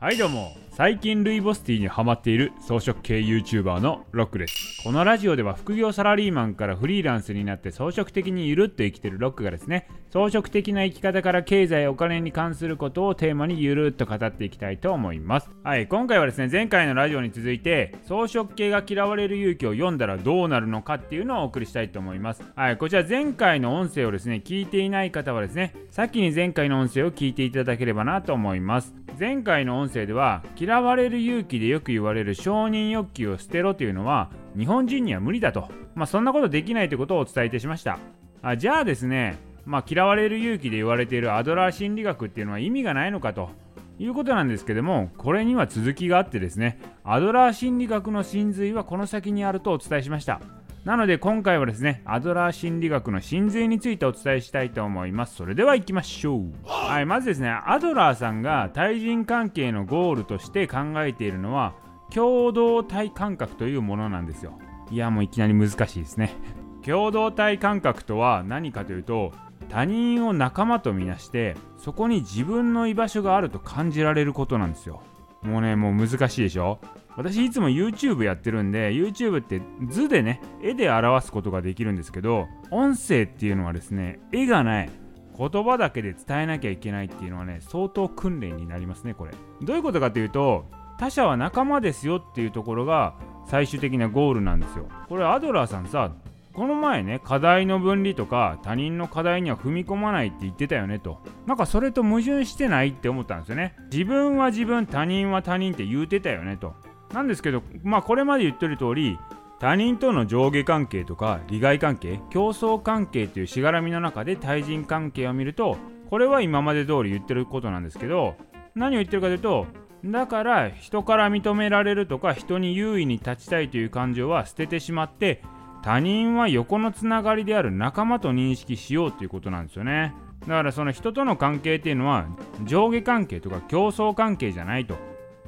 [0.00, 0.56] はいどうも。
[0.70, 4.82] 最近ルイボスティーにハマっている装飾系 YouTuber のロックです。
[4.82, 15.50] このラジオでは副業サラリーマンからフリーランスになって装飾的にゆるっと生きてるロックがですね装飾的な生き方から経済お金に関することをテーマにゆるっと語っていきたいと思います。
[15.64, 22.42] はい今回はですね前回のラジオに続いて装飾系が嫌われる勇気を読んだらどうなるのかっていうのをお送りしたいと思います。
[22.56, 28.94] はいこちら前回の音声をですね聞いていない方はですね先に前回の音声を聞いていただければなと思います。
[29.20, 37.98] 前回の音声では嫌われる勇気でよく言われる承認欲求を捨てろというのは日本人には無理だと、まあ、そんなことできないということをお伝えいたしました。
[38.40, 43.50] あじゃあですね、まあ、嫌われる勇気で言われているアドラー心理学っていうのは意味がないのかと。
[43.98, 50.40] いうことなんですけどもこれには続きがあってですねアドラー心理学の真髄はこの先にあるとお伝えしました。
[50.84, 55.36] なので今回はですね、アドラー心理学の真髄についてお伝えしたいと思います。
[55.36, 56.52] それでは行きましょう。
[56.64, 61.74] はい、まずですね、アドラーさんが対人関係のゴールとして考えているのは、
[62.10, 64.58] 共同体感覚というものなんですよ。
[64.90, 66.34] いや、もういきなり難しいですね。
[66.82, 69.32] 共同体感覚とは何かというと、
[69.68, 75.02] 他人を仲間とみなして、そこに自分の居場所があると感じられることなんですよ。
[75.42, 76.78] もうね、もう難しいでしょ？
[77.16, 84.90] 私いつも YouTube やってるんで YouTube って図でね絵で表すことができるんですけど音声っていうのはですね絵がない。
[85.36, 89.32] 言葉だけで伝えなきゃいけないっていうのはね相当訓練になりますねこれ。
[89.62, 90.66] どういうことかというと
[90.98, 93.14] 他者は仲間ですよっていうところが
[93.46, 94.86] 最終的なゴールなんですよ。
[95.08, 96.12] これアドラーさんさ
[96.60, 101.22] この前ね課題の分離とか他人の課題には踏み込まないって言ってたよねと。
[101.46, 103.76] なんかそれと矛盾してないって思ったんですよね。
[103.90, 106.74] 自分は自分他人は他人って言うてたよねと。
[107.14, 109.18] なんですけど、まあこれまで言ってる通り、
[109.58, 115.78] 他人との上下関係とか利害関係、競争関係というしがらみの中で対人関係を見ると、
[116.10, 118.34] これは今まで通り言ってることなんですけど、
[118.74, 119.66] 何を言ってるかというと、
[120.04, 125.42] だから人から認められるとか人に優位に立ちたいという感情は捨ててしまって
[125.82, 130.14] 他人は横のつながりである仲間と認識しようということなんですよね。
[130.42, 132.26] だからその人との関係っていうのは
[132.64, 134.96] 上下関係とか競争関係じゃないと。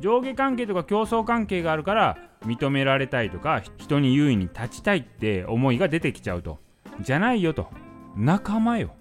[0.00, 6.58] 上下関係とか競争関係があるから認められたいとか人に優位に立ちたいって思いが出てきちゃうと。
[7.00, 7.68] じゃないよと。
[8.16, 8.94] 仲間よ。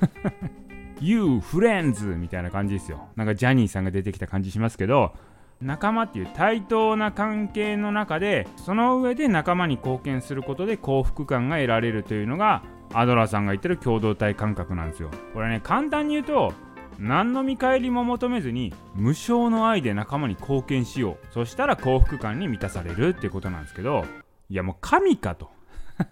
[1.00, 2.16] You friends!
[2.16, 3.08] みたいな感じですよ。
[3.16, 5.14] なんかジャニーさんが出てきた感じしますけど
[5.60, 12.62] 仲間っていう対等な関係の中でその上で仲間に貢献することで幸福感が得られるというのが
[12.92, 15.10] アドラーさんが言ってる共同体感覚なんですよ。
[15.32, 16.52] これね簡単に言うと
[16.98, 21.26] 何の見返りも求めずに無償の愛で仲間に貢献しよう。
[21.32, 24.04] そしたら幸福感に満たされるっていうことなんですけど
[24.48, 25.50] いやもう神かと。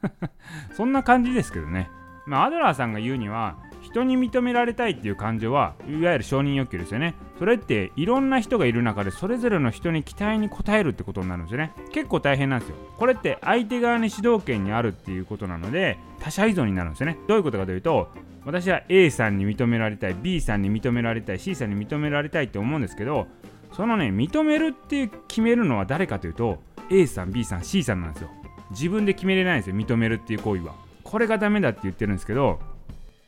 [0.73, 1.91] そんな感じですけどね。
[2.27, 3.57] まあアドラーさんが言うには
[3.95, 7.15] 人に認められたいっていう感情はいわゆる承認欲求ですよね。
[7.39, 11.73] それっていろんな人がいる中でそれぞれの人に期待に応えるってことになるんですよね。
[11.93, 12.75] 結構大変なんですよ。
[12.99, 17.19] これって相手側に主導権にあるっていうことなので他者依存になるんですよね。
[17.29, 18.09] どういうことかというと
[18.45, 23.29] 私は A さんに認められたい B さんに認められたい C さんに認められたいって思うんですけど
[23.73, 26.59] そのね認めるって決めるのは誰かというと
[26.91, 28.31] A さん B さん C さんなんですよ。
[28.71, 30.75] 自分で決めれないんですよ認めるっていう行為は。
[31.05, 32.59] これがダメだって言ってるんですけど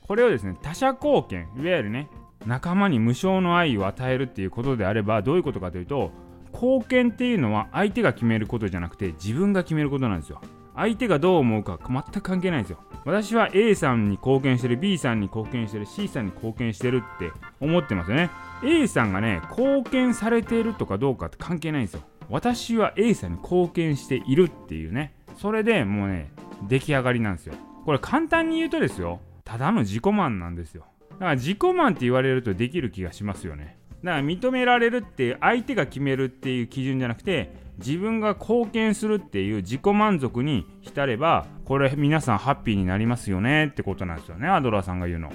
[0.07, 2.09] これをですね他者貢献いわゆるね
[2.47, 6.13] 仲間に無償の愛を与えるっていうことであればどういうことかというと
[6.53, 10.41] 貢献っていうのは相手が決めることじゃなくて自分が決めることなんですよ。
[10.75, 12.79] 相手がどう思うか全く関係ないんですよ。
[13.05, 17.31] 私は A さんに貢献してる B さんに貢献してる C さんに貢献してるって
[17.61, 18.31] 思ってますよね。
[18.63, 22.03] A さんがね貢献されているとかどうかって関係ないんですよ。
[22.29, 25.15] 私は A さんに貢献しているっていうね。
[25.37, 26.31] それでもうね
[26.69, 27.55] 出来上がりなんですよ。
[27.85, 30.85] これ簡単に言うとですよただの自己満なんですよ。
[31.13, 33.79] だから自己満って言われるとできる気がしますよね。
[34.03, 44.49] だから認められるって相手が決めるっていう基準じゃなくて自分が貢献するっていう自己満足に浸ればこれ皆さんハッピーになりますよねってことなんですよね。
[44.49, 45.33] アドラーさんが言うの。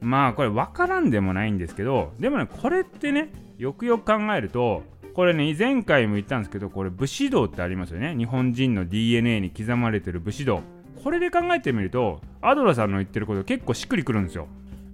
[0.00, 4.82] まあこれ分からんでもないんですけどでもねこれってねよくよく考えると
[5.14, 8.16] これね前回も言ったんですけどこれ武士道ってありますよね。
[8.16, 10.62] 日本人の DNA に刻まれてる武士道。
[11.02, 14.46] これで考えてみるとアドラさんの言ってること結構しっくりくるんですよ。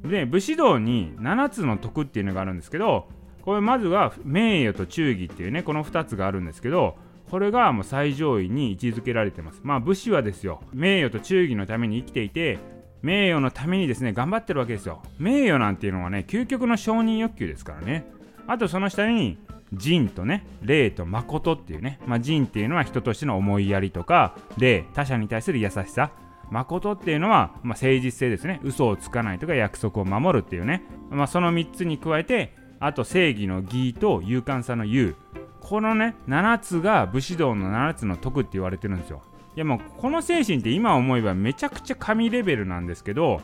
[0.05, 3.09] で武士道に7つの徳っていうのがあるんですけど
[3.43, 6.97] これまずは名誉と忠義っていうねこの2つがあるんですけど
[7.31, 9.61] これがもう最上位に位置づけられてます。
[9.63, 12.59] まあ武士はですよ名誉と忠義のために生きていて
[13.03, 15.03] 名誉のためにですね頑張ってるわけですよ。
[15.19, 18.07] 名誉なんていうのはね究極の承認欲求ですからね。
[18.47, 19.37] あとその下に
[19.73, 26.11] 仁とね礼と誠っていうね、まあ、仁っていうのは人としての思いやりとか礼他者に対する優しさ。
[26.51, 28.61] 誠っていうのは、まあ、誠実性ですね。
[28.65, 35.15] 嘘をつかないとか約束を守るっていうね、まあ、その3つに加えてあと正義の義と勇敢さの勇。
[35.61, 39.23] このね7つが武士道の7つの徳って言われてるんですよ。
[39.57, 43.41] いやもうこの精神って今思えばめちゃくちゃ神レベルなんですけど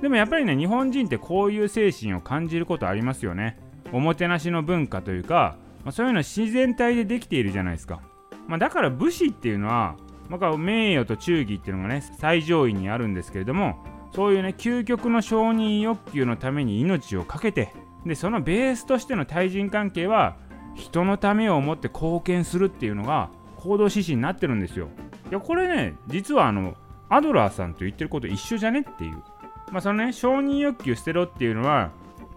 [0.00, 3.58] でもやっぱりね日本人ってこういう精神を感じることありますよね。
[3.92, 8.00] おもてなしの文化というか、まあ、そういうのは自然体でできているじゃないですか、
[8.46, 9.96] まあ、だから武士っていうのは、
[10.28, 13.84] まあ、名誉と忠義っていうのがね最上位にあるんですけれども
[14.14, 20.36] そういうね究極の承認欲求のために命を懸けてでそのベースとしての対人関係は
[20.74, 24.88] 人のためを思って貢献するっていうのが行動指針になってるんですよ。
[25.30, 26.74] いやこれね実はあの
[27.08, 29.22] アドラーさんと言ってること一緒じゃねっていう。
[29.70, 31.90] まあそのね承認欲求捨てろっていうのは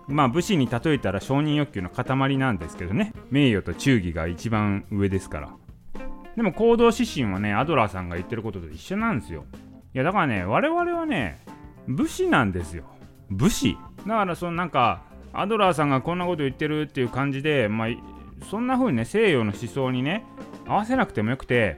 [0.07, 3.13] まあ武士に例えたら承認欲求の塊なんですけどね。
[3.29, 5.49] 名誉と忠義が一番上ですから。
[6.35, 9.45] でも行動指針はねアドラーさんが言ってることと一緒なんですよ。
[9.93, 11.39] いやだからね我々はね
[11.87, 12.85] 武士なんですよ。
[13.29, 13.77] 武士。
[14.07, 17.87] だからそのなんかアドラーさんがこんなこと言ってるっていう感じでまあ
[18.49, 20.25] そんな風にね西洋の思想にね
[20.67, 21.77] 合わせなくてもよくて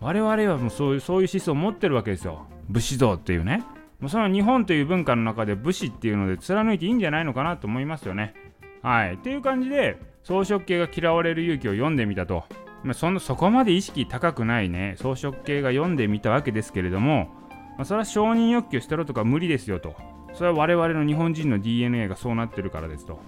[0.00, 2.46] 我々はもうそういうそういう思想を持ってるわけですよ。
[2.68, 3.62] 武士道っていうね。
[4.08, 8.34] その日本という文化の中で武士っていうので貫いていいんじゃないのかなと思いますよね。
[8.82, 9.14] はい。
[9.14, 12.44] っていう感じで草食系が嫌われる勇気を読んでみたと、
[12.82, 14.94] まあ、そのそこまで意識高くないね。
[14.98, 17.30] 草食系が読んでみたわけですけれども、
[17.76, 19.94] まあ、それは承認欲求捨てろとか無理ですよと。
[20.32, 23.20] それは我々の日本人の DNA がそうなってるからですと。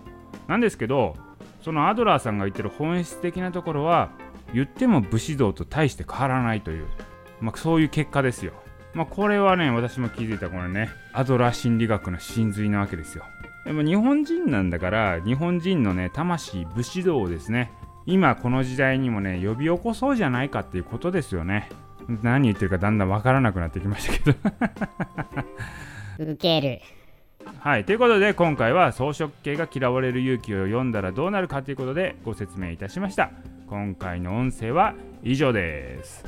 [0.49, 1.17] なんですけど
[1.61, 4.11] そのアドラーさんが言ってる本質的なところは
[4.53, 6.87] 言っても武士道と大して変わらないという、
[7.41, 8.53] まあ、そういう結果ですよ。
[8.95, 13.25] まあ、これはね、私も気づいたこれね、アドラー心理学の真髄なわけですよ。
[13.65, 17.71] でも日本人なんだから、日本人のね、魂、武士道をですね、
[18.05, 21.69] 今この時代にもね、呼び起こそうじゃないかっていうことですよね。
[22.23, 24.39] 何言ってるかだんだんわからなくなってきましたけど
[26.19, 26.81] ウケる。
[27.59, 33.31] はい、ということで今回は草食系が嫌われる勇気を読んだらどうなるかということでご説明いたしました。
[33.69, 36.25] 今回の音声は以上です。